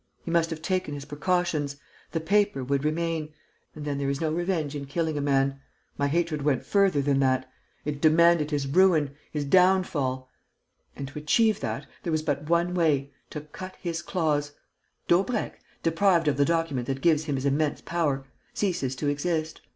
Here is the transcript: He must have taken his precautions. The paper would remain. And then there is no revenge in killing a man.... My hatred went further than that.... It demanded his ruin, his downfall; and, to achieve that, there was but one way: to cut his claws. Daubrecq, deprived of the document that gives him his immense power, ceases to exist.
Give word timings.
He 0.25 0.31
must 0.31 0.49
have 0.49 0.63
taken 0.63 0.95
his 0.95 1.05
precautions. 1.05 1.75
The 2.11 2.19
paper 2.19 2.63
would 2.63 2.83
remain. 2.83 3.33
And 3.75 3.85
then 3.85 3.99
there 3.99 4.09
is 4.09 4.19
no 4.19 4.31
revenge 4.33 4.75
in 4.75 4.85
killing 4.87 5.15
a 5.15 5.21
man.... 5.21 5.59
My 5.95 6.07
hatred 6.07 6.41
went 6.41 6.65
further 6.65 7.03
than 7.03 7.19
that.... 7.19 7.47
It 7.85 8.01
demanded 8.01 8.49
his 8.49 8.65
ruin, 8.65 9.11
his 9.31 9.45
downfall; 9.45 10.27
and, 10.95 11.07
to 11.09 11.19
achieve 11.19 11.59
that, 11.59 11.85
there 12.01 12.11
was 12.11 12.23
but 12.23 12.49
one 12.49 12.73
way: 12.73 13.11
to 13.29 13.41
cut 13.41 13.75
his 13.79 14.01
claws. 14.01 14.53
Daubrecq, 15.07 15.59
deprived 15.83 16.27
of 16.27 16.37
the 16.37 16.45
document 16.45 16.87
that 16.87 17.01
gives 17.01 17.25
him 17.25 17.35
his 17.35 17.45
immense 17.45 17.79
power, 17.79 18.25
ceases 18.55 18.95
to 18.95 19.07
exist. 19.07 19.61